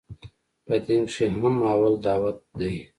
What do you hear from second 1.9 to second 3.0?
دعوت ديه.